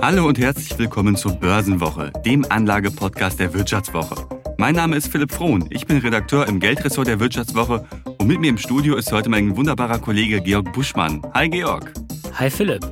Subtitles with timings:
[0.00, 4.28] Hallo und herzlich willkommen zur Börsenwoche, dem Anlagepodcast der Wirtschaftswoche.
[4.56, 7.84] Mein Name ist Philipp Frohn, ich bin Redakteur im Geldressort der Wirtschaftswoche
[8.18, 11.20] und mit mir im Studio ist heute mein wunderbarer Kollege Georg Buschmann.
[11.34, 11.92] Hi Georg.
[12.34, 12.86] Hi Philipp.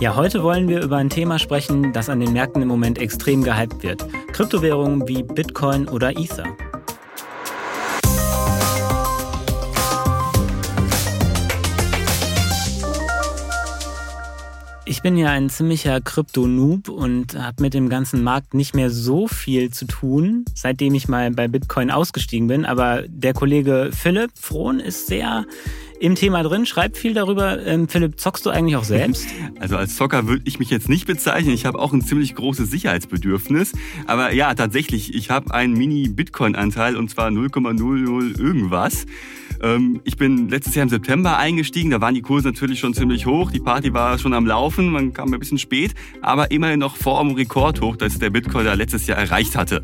[0.00, 3.42] Ja, heute wollen wir über ein Thema sprechen, das an den Märkten im Moment extrem
[3.42, 4.06] gehypt wird.
[4.32, 6.46] Kryptowährungen wie Bitcoin oder Ether.
[15.04, 19.70] Bin ja ein ziemlicher Krypto-Noob und habe mit dem ganzen Markt nicht mehr so viel
[19.70, 22.64] zu tun, seitdem ich mal bei Bitcoin ausgestiegen bin.
[22.64, 25.44] Aber der Kollege Philipp Frohn ist sehr
[26.00, 27.62] im Thema drin, schreibt viel darüber.
[27.66, 29.26] Ähm, Philipp, zockst du eigentlich auch selbst?
[29.60, 31.54] Also als Zocker würde ich mich jetzt nicht bezeichnen.
[31.54, 33.72] Ich habe auch ein ziemlich großes Sicherheitsbedürfnis.
[34.06, 39.06] Aber ja, tatsächlich, ich habe einen Mini-Bitcoin-Anteil und zwar 0,00 irgendwas.
[39.64, 43.24] Ähm, ich bin letztes Jahr im September eingestiegen, da waren die Kurse natürlich schon ziemlich
[43.24, 46.96] hoch, die Party war schon am Laufen, man kam ein bisschen spät, aber immerhin noch
[46.96, 49.82] vor dem Rekordhoch, das der Bitcoin da letztes Jahr erreicht hatte.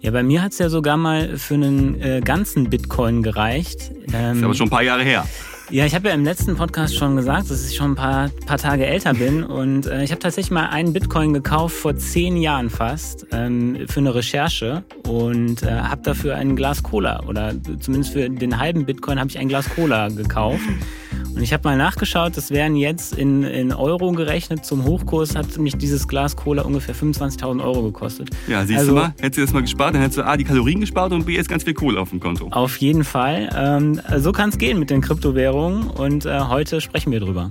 [0.00, 3.92] Ja, bei mir hat es ja sogar mal für einen äh, ganzen Bitcoin gereicht.
[4.12, 5.24] Ähm, ist aber schon ein paar Jahre her.
[5.72, 8.58] Ja, ich habe ja im letzten Podcast schon gesagt, dass ich schon ein paar, paar
[8.58, 9.42] Tage älter bin.
[9.62, 14.00] Und äh, ich habe tatsächlich mal einen Bitcoin gekauft vor zehn Jahren fast ähm, für
[14.00, 19.18] eine Recherche und äh, habe dafür ein Glas Cola oder zumindest für den halben Bitcoin
[19.18, 20.60] habe ich ein Glas Cola gekauft.
[21.34, 25.56] Und ich habe mal nachgeschaut, das wären jetzt in, in Euro gerechnet zum Hochkurs, hat
[25.58, 28.30] mich dieses Glas Cola ungefähr 25.000 Euro gekostet.
[28.46, 30.44] Ja, siehst also, du mal, hättest du das mal gespart, dann hättest du A, die
[30.44, 32.48] Kalorien gespart und B, jetzt ganz viel Kohle auf dem Konto.
[32.50, 33.48] Auf jeden Fall.
[33.56, 37.50] Ähm, so kann es gehen mit den Kryptowährungen und äh, heute sprechen wir drüber.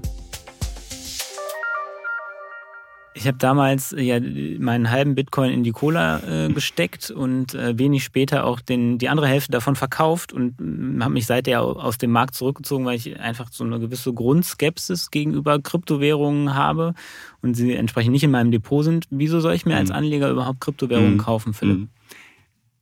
[3.13, 4.19] Ich habe damals äh, ja
[4.59, 9.09] meinen halben Bitcoin in die Cola äh, gesteckt und äh, wenig später auch den, die
[9.09, 13.19] andere Hälfte davon verkauft und äh, habe mich seither aus dem Markt zurückgezogen, weil ich
[13.19, 16.93] einfach so eine gewisse Grundskepsis gegenüber Kryptowährungen habe
[17.41, 19.07] und sie entsprechend nicht in meinem Depot sind.
[19.09, 19.95] Wieso soll ich mir als mhm.
[19.95, 21.19] Anleger überhaupt Kryptowährungen mhm.
[21.19, 21.79] kaufen, Philipp?
[21.79, 21.89] Mhm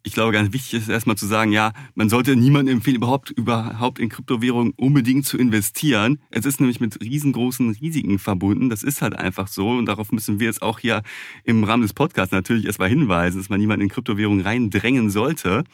[0.03, 4.00] ich glaube, ganz wichtig ist erstmal zu sagen, ja, man sollte niemandem empfehlen, überhaupt, überhaupt
[4.00, 6.19] in Kryptowährungen unbedingt zu investieren.
[6.31, 8.69] Es ist nämlich mit riesengroßen Risiken verbunden.
[8.69, 9.69] Das ist halt einfach so.
[9.69, 11.03] Und darauf müssen wir jetzt auch hier
[11.44, 15.66] im Rahmen des Podcasts natürlich erstmal hinweisen, dass man niemanden in Kryptowährungen reindrängen sollte.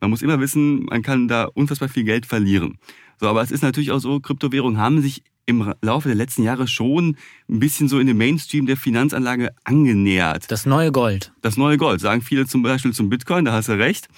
[0.00, 2.78] Man muss immer wissen, man kann da unfassbar viel Geld verlieren.
[3.18, 6.68] So, aber es ist natürlich auch so, Kryptowährungen haben sich im Laufe der letzten Jahre
[6.68, 7.16] schon
[7.48, 10.50] ein bisschen so in den Mainstream der Finanzanlage angenähert.
[10.50, 11.32] Das neue Gold.
[11.40, 14.08] Das neue Gold, sagen viele zum Beispiel zum Bitcoin, da hast du recht.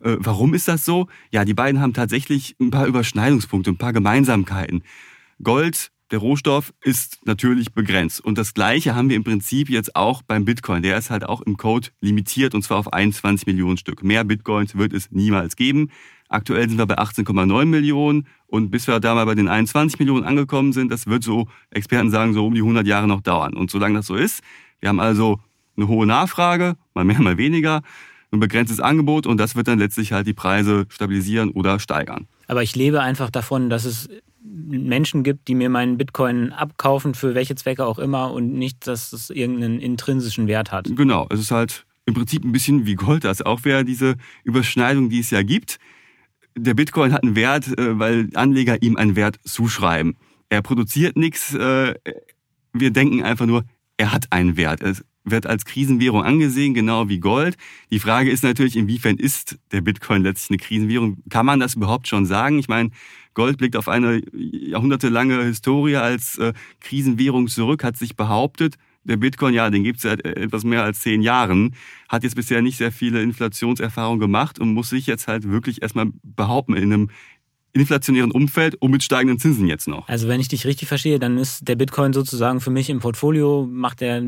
[0.00, 1.06] Äh, warum ist das so?
[1.30, 4.82] Ja, die beiden haben tatsächlich ein paar Überschneidungspunkte, ein paar Gemeinsamkeiten.
[5.42, 8.20] Gold, der Rohstoff, ist natürlich begrenzt.
[8.20, 10.82] Und das Gleiche haben wir im Prinzip jetzt auch beim Bitcoin.
[10.82, 14.02] Der ist halt auch im Code limitiert und zwar auf 21 Millionen Stück.
[14.02, 15.90] Mehr Bitcoins wird es niemals geben.
[16.32, 20.24] Aktuell sind wir bei 18,9 Millionen und bis wir da mal bei den 21 Millionen
[20.24, 23.54] angekommen sind, das wird so, Experten sagen, so um die 100 Jahre noch dauern.
[23.54, 24.42] Und solange das so ist,
[24.80, 25.40] wir haben also
[25.76, 27.82] eine hohe Nachfrage, mal mehr, mal weniger,
[28.30, 32.26] ein begrenztes Angebot und das wird dann letztlich halt die Preise stabilisieren oder steigern.
[32.46, 34.08] Aber ich lebe einfach davon, dass es
[34.42, 39.12] Menschen gibt, die mir meinen Bitcoin abkaufen, für welche Zwecke auch immer und nicht, dass
[39.12, 40.88] es irgendeinen intrinsischen Wert hat.
[40.96, 45.10] Genau, es ist halt im Prinzip ein bisschen wie Gold, das auch wäre diese Überschneidung,
[45.10, 45.78] die es ja gibt
[46.56, 50.16] der Bitcoin hat einen Wert, äh, weil Anleger ihm einen Wert zuschreiben.
[50.48, 51.54] Er produziert nichts.
[51.54, 51.94] Äh,
[52.72, 53.64] wir denken einfach nur,
[53.96, 54.82] er hat einen Wert.
[54.82, 57.56] Es wird als Krisenwährung angesehen, genau wie Gold.
[57.90, 61.22] Die Frage ist natürlich, inwiefern ist der Bitcoin letztlich eine Krisenwährung?
[61.30, 62.58] Kann man das überhaupt schon sagen?
[62.58, 62.90] Ich meine,
[63.34, 69.54] Gold blickt auf eine jahrhundertelange Historie als äh, Krisenwährung zurück, hat sich behauptet, der Bitcoin,
[69.54, 71.74] ja, den gibt es seit etwas mehr als zehn Jahren,
[72.08, 76.06] hat jetzt bisher nicht sehr viele Inflationserfahrungen gemacht und muss sich jetzt halt wirklich erstmal
[76.22, 77.10] behaupten in einem
[77.72, 80.08] inflationären Umfeld und mit steigenden Zinsen jetzt noch.
[80.08, 83.66] Also wenn ich dich richtig verstehe, dann ist der Bitcoin sozusagen für mich im Portfolio,
[83.70, 84.22] macht er,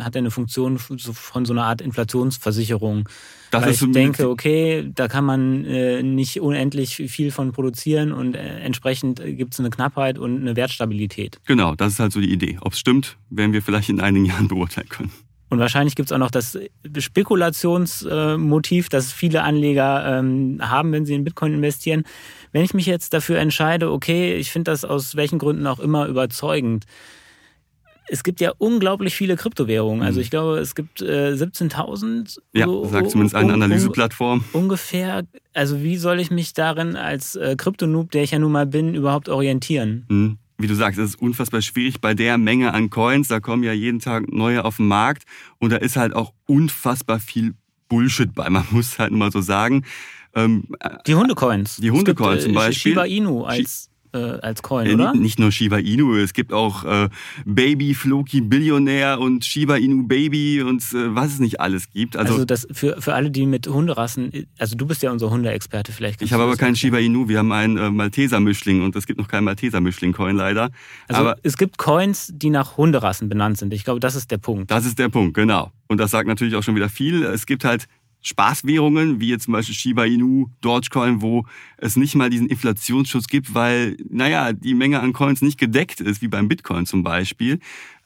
[0.00, 3.08] hat er eine Funktion von so einer Art Inflationsversicherung.
[3.50, 8.34] Das Weil ich denke, okay, da kann man äh, nicht unendlich viel von produzieren und
[8.34, 11.38] äh, entsprechend gibt es eine Knappheit und eine Wertstabilität.
[11.46, 12.58] Genau, das ist halt so die Idee.
[12.62, 15.12] Ob es stimmt, werden wir vielleicht in einigen Jahren beurteilen können.
[15.52, 16.58] Und wahrscheinlich gibt es auch noch das
[16.96, 22.04] Spekulationsmotiv, das viele Anleger ähm, haben, wenn sie in Bitcoin investieren.
[22.52, 26.06] Wenn ich mich jetzt dafür entscheide, okay, ich finde das aus welchen Gründen auch immer
[26.06, 26.86] überzeugend.
[28.08, 30.02] Es gibt ja unglaublich viele Kryptowährungen.
[30.02, 30.22] Also mhm.
[30.22, 32.38] ich glaube, es gibt äh, 17.000.
[32.54, 34.44] Ja, so, sagt zumindest eine Analyseplattform.
[34.54, 35.24] Ungefähr.
[35.52, 38.94] Also wie soll ich mich darin als äh, Kryptonoob, der ich ja nun mal bin,
[38.94, 40.06] überhaupt orientieren?
[40.08, 43.28] Mhm wie du sagst, es ist unfassbar schwierig bei der Menge an Coins.
[43.28, 45.24] Da kommen ja jeden Tag neue auf den Markt
[45.58, 47.54] und da ist halt auch unfassbar viel
[47.88, 48.48] Bullshit bei.
[48.48, 49.84] Man muss halt mal so sagen.
[50.34, 50.64] Ähm,
[51.06, 51.76] die Hundecoins.
[51.76, 52.92] Die Hundecoins zum äh, Beispiel.
[52.92, 55.14] Shiba Inu als äh, als Coin, äh, oder?
[55.14, 57.08] Nicht nur Shiba Inu, es gibt auch äh,
[57.44, 62.16] Baby Floki Billionär und Shiba Inu Baby und äh, was es nicht alles gibt.
[62.16, 65.92] Also, also das für, für alle, die mit Hunderassen, also du bist ja unser Hundeexperte
[65.92, 66.22] vielleicht.
[66.22, 69.28] Ich habe aber keinen Shiba Inu, wir haben einen äh, Malteser-Mischling und es gibt noch
[69.28, 70.70] keinen Malteser-Mischling-Coin leider.
[71.08, 73.72] Also aber es gibt Coins, die nach Hunderassen benannt sind.
[73.72, 74.70] Ich glaube, das ist der Punkt.
[74.70, 75.72] Das ist der Punkt, genau.
[75.88, 77.22] Und das sagt natürlich auch schon wieder viel.
[77.22, 77.86] Es gibt halt
[78.22, 81.44] Spaßwährungen, wie jetzt zum Beispiel Shiba Inu, Dogecoin, wo
[81.76, 86.22] es nicht mal diesen Inflationsschutz gibt, weil, naja, die Menge an Coins nicht gedeckt ist,
[86.22, 87.58] wie beim Bitcoin zum Beispiel.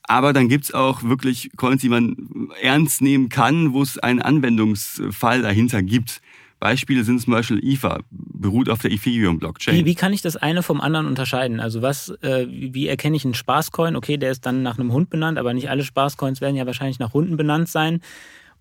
[0.02, 5.42] Aber dann gibt's auch wirklich Coins, die man ernst nehmen kann, wo es einen Anwendungsfall
[5.42, 6.22] dahinter gibt.
[6.58, 9.74] Beispiele sind zum Beispiel IFA, beruht auf der Ethereum-Blockchain.
[9.74, 11.60] Wie, wie, kann ich das eine vom anderen unterscheiden?
[11.60, 13.94] Also was, äh, wie erkenne ich einen Spaßcoin?
[13.94, 16.98] Okay, der ist dann nach einem Hund benannt, aber nicht alle Spaßcoins werden ja wahrscheinlich
[16.98, 18.00] nach Hunden benannt sein.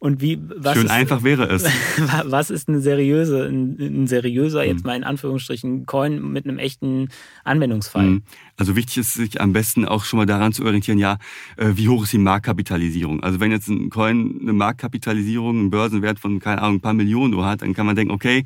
[0.05, 1.63] Und wie, was Schön ist, einfach wäre es.
[2.25, 4.85] Was ist eine seriöse, ein, ein seriöser, jetzt hm.
[4.85, 7.09] mal in Anführungsstrichen, Coin mit einem echten
[7.43, 8.03] Anwendungsfall?
[8.03, 8.23] Hm.
[8.55, 11.17] Also wichtig ist sich am besten auch schon mal daran zu orientieren, ja,
[11.57, 13.23] äh, wie hoch ist die Marktkapitalisierung?
[13.23, 17.43] Also wenn jetzt ein Coin eine Marktkapitalisierung, einen Börsenwert von, keine Ahnung, ein paar Millionen
[17.43, 18.43] hat, dann kann man denken, okay,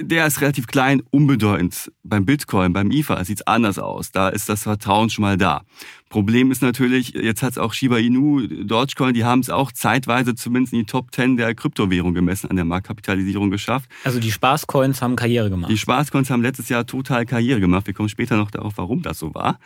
[0.00, 1.92] der ist relativ klein, unbedeutend.
[2.02, 4.10] Beim Bitcoin, beim IFA sieht es anders aus.
[4.10, 5.62] Da ist das Vertrauen schon mal da.
[6.08, 10.36] Problem ist natürlich, jetzt hat es auch Shiba Inu, Dogecoin, die haben es auch zeitweise
[10.36, 13.90] zumindest in die Top 10 der Kryptowährung gemessen an der Marktkapitalisierung geschafft.
[14.02, 15.70] Also die Spaßcoins haben Karriere gemacht.
[15.70, 17.86] Die Spaßcoins haben letztes Jahr total Karriere gemacht.
[17.86, 19.58] Wir kommen später noch darauf, warum das so war.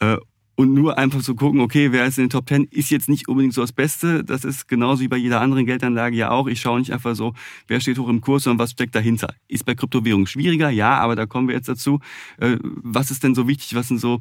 [0.00, 0.16] Äh,
[0.56, 3.28] und nur einfach zu gucken, okay, wer ist in den Top 10, ist jetzt nicht
[3.28, 4.24] unbedingt so das Beste.
[4.24, 6.48] Das ist genauso wie bei jeder anderen Geldanlage ja auch.
[6.48, 7.32] Ich schaue nicht einfach so,
[7.68, 9.32] wer steht hoch im Kurs, sondern was steckt dahinter.
[9.46, 10.68] Ist bei Kryptowährungen schwieriger?
[10.68, 12.00] Ja, aber da kommen wir jetzt dazu.
[12.38, 13.76] Äh, was ist denn so wichtig?
[13.76, 14.20] Was sind so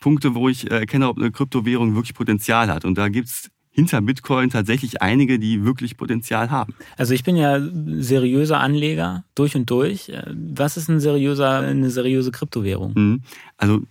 [0.00, 2.84] Punkte, wo ich erkenne, ob eine Kryptowährung wirklich Potenzial hat.
[2.84, 6.74] Und da gibt's hinter Bitcoin tatsächlich einige, die wirklich Potenzial haben.
[6.96, 10.12] Also ich bin ja seriöser Anleger durch und durch.
[10.54, 12.92] Was ist ein seriöser, eine seriöse Kryptowährung?
[12.94, 13.22] Mhm.
[13.56, 13.82] Also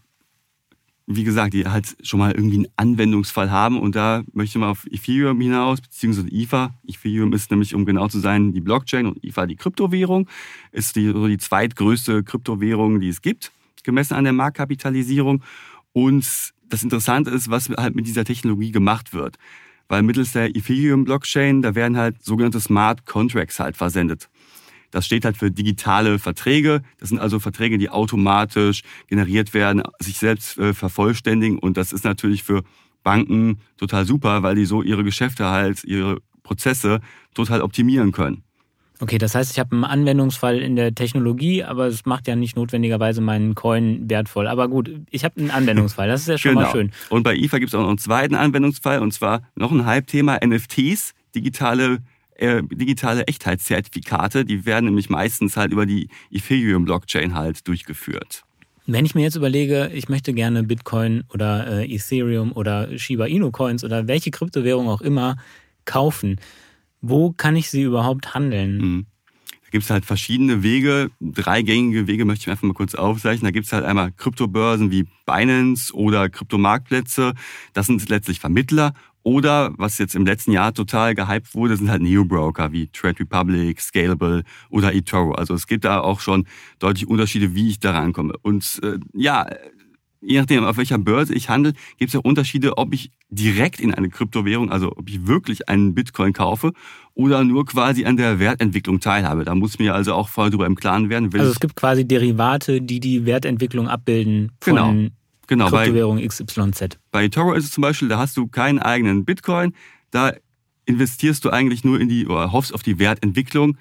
[1.08, 4.86] wie gesagt, die halt schon mal irgendwie einen Anwendungsfall haben und da möchte man auf
[4.90, 6.74] Ethereum hinaus, beziehungsweise IFA.
[6.88, 10.30] Ethereum ist nämlich, um genau zu sein, die Blockchain und IFA die Kryptowährung,
[10.72, 13.52] ist die, so die zweitgrößte Kryptowährung, die es gibt,
[13.84, 15.44] gemessen an der Marktkapitalisierung.
[15.92, 19.38] Und das Interessante ist, was halt mit dieser Technologie gemacht wird.
[19.92, 24.30] Weil mittels der Ethereum-Blockchain, da werden halt sogenannte Smart Contracts halt versendet.
[24.90, 26.82] Das steht halt für digitale Verträge.
[26.98, 31.60] Das sind also Verträge, die automatisch generiert werden, sich selbst äh, vervollständigen.
[31.60, 32.64] Und das ist natürlich für
[33.04, 37.02] Banken total super, weil die so ihre Geschäfte halt, ihre Prozesse
[37.34, 38.46] total optimieren können.
[39.02, 42.56] Okay, das heißt, ich habe einen Anwendungsfall in der Technologie, aber es macht ja nicht
[42.56, 44.48] notwendigerweise meinen Coin wertvoll.
[44.48, 46.68] Aber gut, ich habe einen Anwendungsfall, das ist ja schon genau.
[46.68, 46.92] mal schön.
[47.10, 50.40] Und bei IFA gibt es auch noch einen zweiten Anwendungsfall, und zwar noch ein Hype-Thema,
[50.46, 51.98] NFTs, digitale
[52.36, 58.44] äh, digitale Echtheitszertifikate, die werden nämlich meistens halt über die Ethereum-Blockchain halt durchgeführt.
[58.88, 63.52] Wenn ich mir jetzt überlege, ich möchte gerne Bitcoin oder äh, Ethereum oder Shiba Inu
[63.52, 65.38] Coins oder welche Kryptowährung auch immer
[65.86, 66.40] kaufen,
[67.02, 68.78] wo kann ich sie überhaupt handeln?
[68.78, 69.06] Mhm.
[69.64, 73.46] Da gibt es halt verschiedene Wege, drei gängige Wege möchte ich einfach mal kurz aufzeichnen.
[73.46, 77.34] Da gibt es halt einmal Kryptobörsen wie Binance oder Kryptomarktplätze.
[77.74, 78.94] Das sind letztlich Vermittler.
[79.24, 83.80] Oder, was jetzt im letzten Jahr total gehypt wurde, sind halt Neo-Broker wie Trade Republic,
[83.80, 85.34] Scalable oder eToro.
[85.34, 86.48] Also es gibt da auch schon
[86.80, 88.34] deutlich Unterschiede, wie ich da rankomme.
[88.42, 89.46] Und äh, ja,
[90.22, 93.94] je nachdem, auf welcher Börse ich handle, gibt es ja Unterschiede, ob ich direkt in
[93.94, 96.74] eine Kryptowährung, also ob ich wirklich einen Bitcoin kaufe
[97.14, 99.44] oder nur quasi an der Wertentwicklung teilhabe.
[99.44, 101.30] Da muss mir also auch voll drüber im Klaren werden.
[101.34, 105.12] Also es gibt quasi Derivate, die die Wertentwicklung abbilden von genau.
[105.48, 106.98] Genau, Kryptowährung bei, XYZ.
[107.12, 109.74] Bei Toro ist es zum Beispiel, da hast du keinen eigenen Bitcoin,
[110.10, 110.32] da
[110.86, 113.78] investierst du eigentlich nur in die, oder hoffst auf die Wertentwicklung.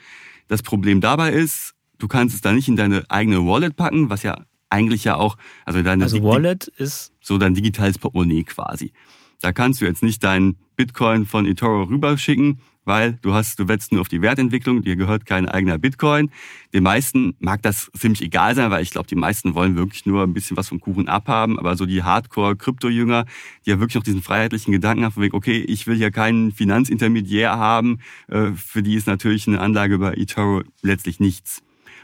[0.49, 4.25] Das Problem dabei ist, du kannst es da nicht in deine eigene Wallet packen, was
[4.25, 8.93] ja eigentlich ja auch, also deine also Wallet ist so dein digitales Portemonnaie quasi.
[9.41, 13.93] Da kannst du jetzt nicht deinen Bitcoin von eToro rüberschicken, weil du hast, du wetzt
[13.93, 16.31] nur auf die Wertentwicklung, dir gehört kein eigener Bitcoin.
[16.73, 20.23] Den meisten mag das ziemlich egal sein, weil ich glaube, die meisten wollen wirklich nur
[20.23, 23.27] ein bisschen was vom Kuchen abhaben, aber so die Hardcore-Krypto-Jünger,
[23.65, 26.53] die ja wirklich noch diesen freiheitlichen Gedanken haben, von wegen, okay, ich will ja keinen
[26.53, 31.63] Finanzintermediär haben, äh, für die ist natürlich eine Anlage bei eToro letztlich nichts.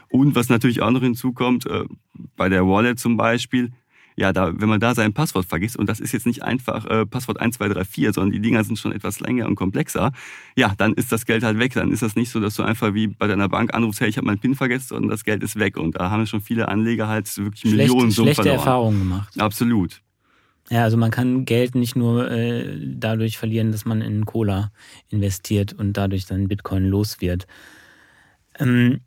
[0.09, 1.85] Und was natürlich auch noch hinzukommt, äh,
[2.35, 3.71] bei der Wallet zum Beispiel,
[4.15, 7.05] ja, da, wenn man da sein Passwort vergisst, und das ist jetzt nicht einfach äh,
[7.05, 10.11] Passwort 1234, sondern die Dinger sind schon etwas länger und komplexer,
[10.55, 11.73] ja, dann ist das Geld halt weg.
[11.73, 14.17] Dann ist das nicht so, dass du einfach wie bei deiner Bank anrufst, hey, ich
[14.17, 15.77] habe meinen PIN vergessen, sondern das Geld ist weg.
[15.77, 18.57] Und da haben schon viele Anleger halt wirklich Schlecht, Millionen Summen Schlechte verloren.
[18.57, 19.39] Erfahrungen gemacht.
[19.39, 20.01] Absolut.
[20.69, 24.71] Ja, also man kann Geld nicht nur äh, dadurch verlieren, dass man in Cola
[25.09, 27.47] investiert und dadurch dann Bitcoin los wird.
[28.59, 29.01] Ähm,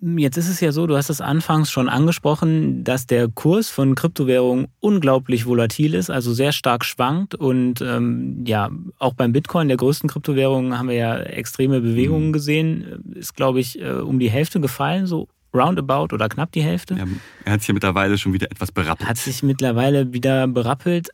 [0.00, 3.96] Jetzt ist es ja so, du hast es anfangs schon angesprochen, dass der Kurs von
[3.96, 7.34] Kryptowährungen unglaublich volatil ist, also sehr stark schwankt.
[7.34, 12.32] Und ähm, ja, auch beim Bitcoin, der größten Kryptowährung, haben wir ja extreme Bewegungen mhm.
[12.32, 13.12] gesehen.
[13.14, 16.94] Ist, glaube ich, äh, um die Hälfte gefallen, so roundabout oder knapp die Hälfte.
[16.94, 17.04] Ja,
[17.44, 19.08] er hat sich ja mittlerweile schon wieder etwas berappelt.
[19.08, 21.08] Hat sich mittlerweile wieder berappelt.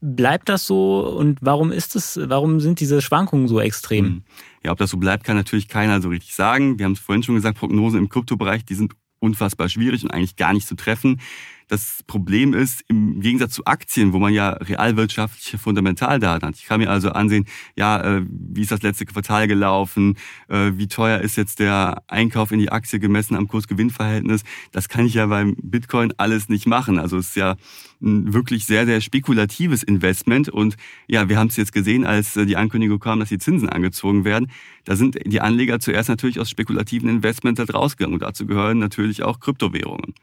[0.00, 4.04] Bleibt das so und warum ist es, warum sind diese Schwankungen so extrem?
[4.04, 4.22] Mhm.
[4.62, 6.78] Ja, ob das so bleibt, kann natürlich keiner so richtig sagen.
[6.78, 10.36] Wir haben es vorhin schon gesagt, Prognosen im Kryptobereich, die sind unfassbar schwierig und eigentlich
[10.36, 11.20] gar nicht zu treffen.
[11.68, 16.56] Das Problem ist, im Gegensatz zu Aktien, wo man ja realwirtschaftliche Fundamentaldaten hat.
[16.56, 17.44] Ich kann mir also ansehen,
[17.76, 20.16] ja, äh, wie ist das letzte Quartal gelaufen,
[20.48, 24.44] äh, wie teuer ist jetzt der Einkauf in die Aktie gemessen am Kurs-Gewinn-Verhältnis.
[24.72, 26.98] Das kann ich ja beim Bitcoin alles nicht machen.
[26.98, 27.56] Also es ist ja
[28.00, 30.48] ein wirklich sehr, sehr spekulatives Investment.
[30.48, 33.68] Und ja, wir haben es jetzt gesehen, als äh, die Ankündigung kam, dass die Zinsen
[33.68, 34.50] angezogen werden.
[34.84, 38.14] Da sind die Anleger zuerst natürlich aus spekulativen Investments halt rausgegangen.
[38.14, 40.14] Und dazu gehören natürlich auch Kryptowährungen.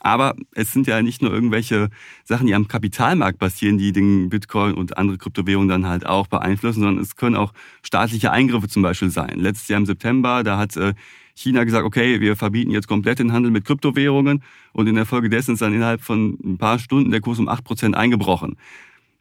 [0.00, 1.88] Aber es sind ja nicht nur irgendwelche
[2.24, 6.80] Sachen, die am Kapitalmarkt passieren, die den Bitcoin und andere Kryptowährungen dann halt auch beeinflussen,
[6.80, 7.52] sondern es können auch
[7.82, 9.38] staatliche Eingriffe zum Beispiel sein.
[9.38, 10.94] Letztes Jahr im September, da hat äh,
[11.34, 14.42] China gesagt, okay, wir verbieten jetzt komplett den Handel mit Kryptowährungen
[14.72, 17.48] und in der Folge dessen ist dann innerhalb von ein paar Stunden der Kurs um
[17.48, 18.56] acht Prozent eingebrochen.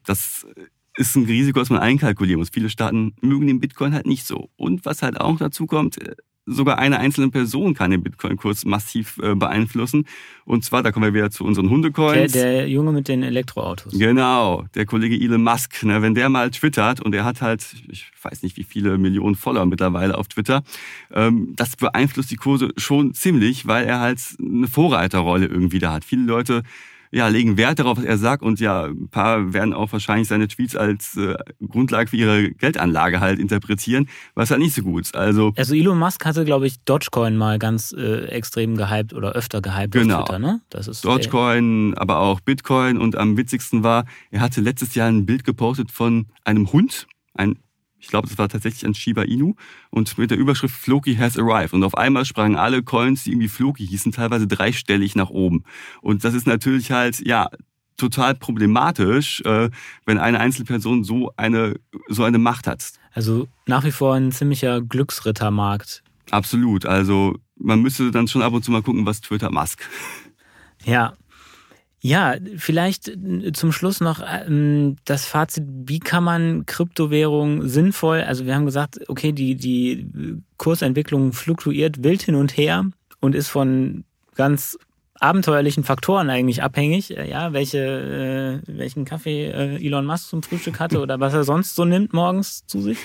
[0.06, 0.46] Das
[0.96, 2.50] ist ein Risiko, das man einkalkulieren muss.
[2.52, 4.50] Viele Staaten mögen den Bitcoin halt nicht so.
[4.56, 5.98] Und was halt auch dazu kommt,
[6.48, 10.06] sogar eine einzelne Person kann den Bitcoin-Kurs massiv äh, beeinflussen.
[10.46, 12.32] Und zwar, da kommen wir wieder zu unseren Hundecoins.
[12.32, 13.94] Der, der Junge mit den Elektroautos.
[13.94, 15.84] Genau, der Kollege Elon Musk.
[15.84, 19.36] Ne, wenn der mal twittert und er hat halt, ich weiß nicht wie viele Millionen
[19.36, 20.64] Follower mittlerweile auf Twitter,
[21.14, 26.06] ähm, das beeinflusst die Kurse schon ziemlich, weil er halt eine Vorreiterrolle irgendwie da hat.
[26.06, 26.64] Viele Leute
[27.12, 30.48] ja, legen Wert darauf, was er sagt und ja, ein paar werden auch wahrscheinlich seine
[30.48, 31.36] Tweets als äh,
[31.68, 35.16] Grundlage für ihre Geldanlage halt interpretieren, was halt nicht so gut ist.
[35.16, 39.62] Also, also Elon Musk hatte, glaube ich, Dogecoin mal ganz äh, extrem gehypt oder öfter
[39.62, 40.20] gehypt genau.
[40.20, 40.62] auf Twitter, ne?
[40.70, 45.26] Das ist Dogecoin, aber auch Bitcoin und am witzigsten war, er hatte letztes Jahr ein
[45.26, 47.58] Bild gepostet von einem Hund, ein
[48.00, 49.56] ich glaube, das war tatsächlich ein Shiba Inu
[49.90, 51.74] und mit der Überschrift Floki has arrived.
[51.74, 55.64] Und auf einmal sprangen alle Coins, die irgendwie Floki hießen, teilweise dreistellig nach oben.
[56.02, 57.50] Und das ist natürlich halt, ja,
[57.98, 59.70] total problematisch, äh,
[60.06, 62.94] wenn eine Einzelperson so eine, so eine Macht hat.
[63.14, 66.04] Also nach wie vor ein ziemlicher Glücksrittermarkt.
[66.30, 66.86] Absolut.
[66.86, 69.84] Also man müsste dann schon ab und zu mal gucken, was Twitter Musk.
[70.86, 71.14] Ja,
[72.08, 78.46] ja, vielleicht äh, zum Schluss noch ähm, das Fazit, wie kann man Kryptowährungen sinnvoll, also
[78.46, 82.86] wir haben gesagt, okay, die, die Kursentwicklung fluktuiert wild hin und her
[83.20, 84.78] und ist von ganz
[85.20, 90.80] abenteuerlichen Faktoren eigentlich abhängig, äh, ja, welche, äh, welchen Kaffee äh, Elon Musk zum Frühstück
[90.80, 93.00] hatte oder was er sonst so nimmt morgens zu sich.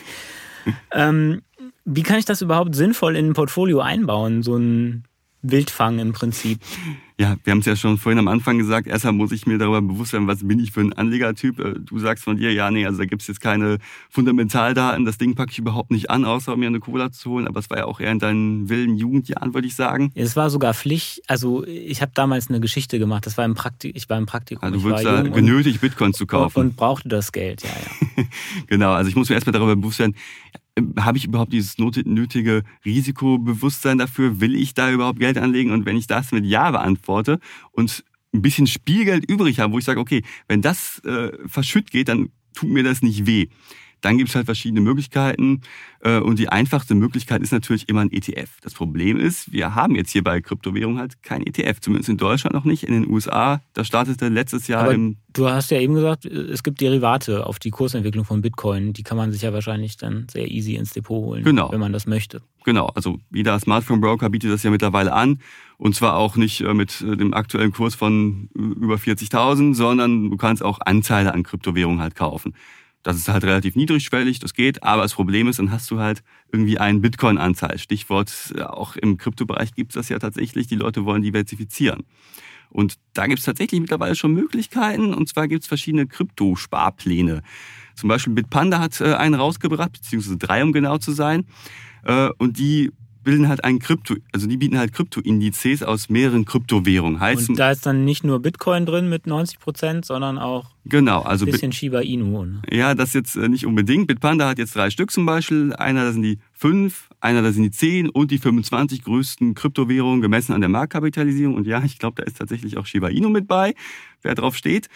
[0.93, 1.43] ähm,
[1.85, 5.05] wie kann ich das überhaupt sinnvoll in ein Portfolio einbauen, so ein
[5.43, 6.61] Wildfang im Prinzip?
[7.19, 9.83] Ja, wir haben es ja schon vorhin am Anfang gesagt, erstmal muss ich mir darüber
[9.83, 11.59] bewusst werden, was bin ich für ein Anlegertyp.
[11.61, 13.79] Äh, du sagst von dir, ja, nee, also da gibt es jetzt keine
[14.11, 17.61] Fundamentaldaten, das Ding packe ich überhaupt nicht an, außer mir eine Cola zu holen, aber
[17.61, 20.13] es war ja auch eher in deinen wilden Jugendjahren, würde ich sagen.
[20.15, 23.95] Es war sogar Pflicht, also ich habe damals eine Geschichte gemacht, das war im Praktik
[23.95, 24.65] ich war im Praktikum.
[24.65, 26.59] Also du wurdest da genötigt, Bitcoin zu kaufen.
[26.59, 28.25] Und, und brauchte das Geld, ja, ja.
[28.67, 30.15] genau, also ich muss mir erstmal darüber bewusst werden,
[30.99, 34.41] habe ich überhaupt dieses nötige Risikobewusstsein dafür?
[34.41, 35.71] Will ich da überhaupt Geld anlegen?
[35.71, 37.39] Und wenn ich das mit Ja beantworte
[37.73, 42.09] und ein bisschen Spielgeld übrig habe, wo ich sage, okay, wenn das äh, verschütt geht,
[42.09, 43.49] dann tut mir das nicht weh.
[44.03, 45.63] Dann gibt es halt verschiedene Möglichkeiten
[46.01, 48.61] äh, und die einfachste Möglichkeit ist natürlich immer ein ETF.
[48.61, 52.55] Das Problem ist, wir haben jetzt hier bei Kryptowährungen halt kein ETF, zumindest in Deutschland
[52.55, 52.83] noch nicht.
[52.83, 55.17] In den USA, da startete letztes Jahr Aber im...
[55.33, 58.93] Du hast ja eben gesagt, es gibt Derivate auf die Kursentwicklung von Bitcoin.
[58.93, 61.73] Die kann man sich ja wahrscheinlich dann sehr easy ins Depot holen, genau.
[61.73, 62.43] wenn man das möchte.
[62.65, 65.41] Genau, also jeder Smartphone-Broker bietet das ja mittlerweile an.
[65.79, 70.37] Und zwar auch nicht äh, mit äh, dem aktuellen Kurs von über 40.000, sondern du
[70.37, 72.55] kannst auch Anteile an Kryptowährungen halt kaufen.
[73.03, 76.23] Das ist halt relativ niedrigschwellig, das geht, aber das Problem ist, dann hast du halt
[76.53, 77.79] irgendwie einen Bitcoin-Anteil.
[77.79, 82.05] Stichwort, äh, auch im Kryptobereich gibt es das ja tatsächlich, die Leute wollen diversifizieren.
[82.71, 87.43] Und da gibt es tatsächlich mittlerweile schon Möglichkeiten, und zwar gibt es verschiedene Kryptosparpläne.
[87.95, 91.45] Zum Beispiel Bitpanda hat äh, einen rausgebracht, beziehungsweise drei, um genau zu sein.
[92.05, 92.91] Äh, und die
[93.23, 97.21] bilden halt ein Krypto, also die bieten halt Kryptoindizes aus mehreren Kryptowährungen.
[97.21, 101.23] Heißt, und da ist dann nicht nur Bitcoin drin mit 90 Prozent, sondern auch genau,
[101.23, 102.45] also ein bisschen Bit Shiba Inu.
[102.45, 102.63] Ne?
[102.71, 104.07] Ja, das jetzt äh, nicht unbedingt.
[104.07, 105.73] Bitpanda hat jetzt drei Stück zum Beispiel.
[105.75, 110.21] Einer, da sind die fünf, einer, da sind die zehn und die 25 größten Kryptowährungen
[110.21, 111.55] gemessen an der Marktkapitalisierung.
[111.55, 113.75] Und ja, ich glaube, da ist tatsächlich auch Shiba Inu mit bei,
[114.23, 114.89] wer drauf steht.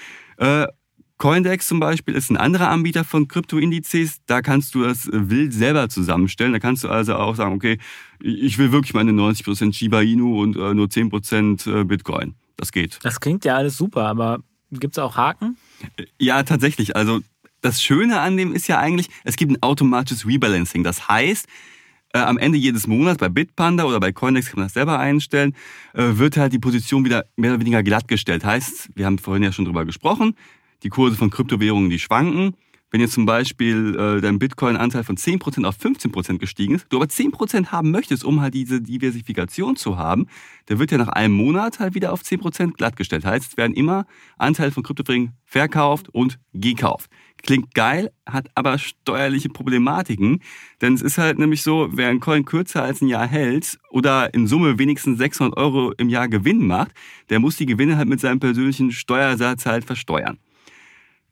[1.16, 4.18] Äh, Coindex zum Beispiel ist ein anderer Anbieter von Kryptoindizes.
[4.26, 6.52] Da kannst du das wild selber zusammenstellen.
[6.52, 7.78] Da kannst du also auch sagen, okay,
[8.20, 12.34] ich will wirklich meine 90% Shiba Inu und äh, nur 10% äh, Bitcoin.
[12.56, 12.98] Das geht.
[13.02, 15.56] Das klingt ja alles super, aber gibt es auch Haken?
[16.18, 16.96] Ja, tatsächlich.
[16.96, 17.20] Also
[17.60, 20.84] das Schöne an dem ist ja eigentlich, es gibt ein automatisches Rebalancing.
[20.84, 21.46] Das heißt,
[22.14, 25.54] äh, am Ende jedes Monats bei Bitpanda oder bei Coindex kann man das selber einstellen,
[25.92, 28.44] äh, wird halt die Position wieder mehr oder weniger glattgestellt.
[28.44, 30.34] Heißt, wir haben vorhin ja schon drüber gesprochen,
[30.82, 32.54] die Kurse von Kryptowährungen, die schwanken.
[32.92, 37.06] Wenn jetzt zum Beispiel äh, dein Bitcoin-Anteil von 10% auf 15% gestiegen ist, du aber
[37.06, 40.28] 10% haben möchtest, um halt diese Diversifikation zu haben,
[40.68, 43.24] der wird ja nach einem Monat halt wieder auf 10% glattgestellt.
[43.24, 44.06] Heißt, es werden immer
[44.38, 47.10] Anteile von Kryptowährungen verkauft und gekauft.
[47.42, 50.40] Klingt geil, hat aber steuerliche Problematiken,
[50.80, 54.32] denn es ist halt nämlich so, wer ein Coin kürzer als ein Jahr hält oder
[54.32, 56.92] in Summe wenigstens 600 Euro im Jahr Gewinn macht,
[57.30, 60.38] der muss die Gewinne halt mit seinem persönlichen Steuersatz halt versteuern.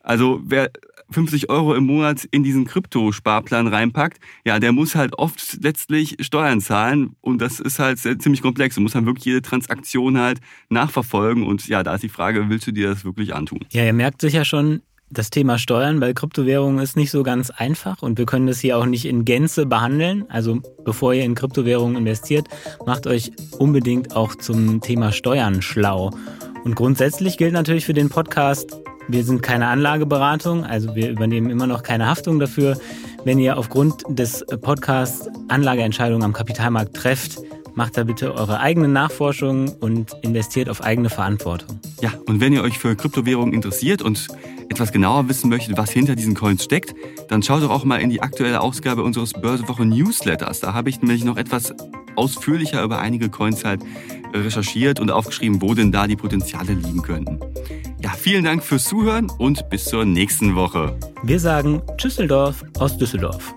[0.04, 0.70] Also wer
[1.10, 6.60] 50 Euro im Monat in diesen Kryptosparplan reinpackt, ja, der muss halt oft letztlich Steuern
[6.60, 8.74] zahlen und das ist halt ziemlich komplex.
[8.74, 12.66] Du musst dann wirklich jede Transaktion halt nachverfolgen und ja, da ist die Frage, willst
[12.66, 13.60] du dir das wirklich antun?
[13.70, 18.02] Ja, ihr merkt sicher schon, das Thema Steuern bei Kryptowährungen ist nicht so ganz einfach
[18.02, 20.24] und wir können das hier auch nicht in Gänze behandeln.
[20.28, 22.48] Also bevor ihr in Kryptowährungen investiert,
[22.84, 26.10] macht euch unbedingt auch zum Thema Steuern schlau.
[26.64, 28.76] Und grundsätzlich gilt natürlich für den Podcast,
[29.08, 32.76] wir sind keine Anlageberatung, also wir übernehmen immer noch keine Haftung dafür.
[33.24, 37.38] Wenn ihr aufgrund des Podcasts Anlageentscheidungen am Kapitalmarkt trefft,
[37.74, 41.80] macht da bitte eure eigene Nachforschung und investiert auf eigene Verantwortung.
[42.00, 44.28] Ja, und wenn ihr euch für Kryptowährungen interessiert und
[44.68, 46.94] etwas genauer wissen möchtet, was hinter diesen Coins steckt,
[47.28, 50.60] dann schaut doch auch mal in die aktuelle Ausgabe unseres Börsewoche Newsletters.
[50.60, 51.74] Da habe ich nämlich noch etwas
[52.16, 53.82] ausführlicher über einige Coins halt
[54.32, 57.38] recherchiert und aufgeschrieben, wo denn da die Potenziale liegen könnten.
[58.04, 60.94] Ja, vielen Dank fürs Zuhören und bis zur nächsten Woche.
[61.22, 63.54] Wir sagen Tschüsseldorf aus Düsseldorf.